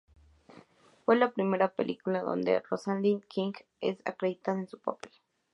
Fue 1.05 1.15
la 1.15 1.29
primera 1.29 1.67
película 1.75 2.23
donde 2.23 2.61
Rosalind 2.67 3.23
Knight 3.27 3.57
es 3.81 3.99
acreditada 4.03 4.57
en 4.57 4.67
su 4.67 4.79
papel. 4.79 5.11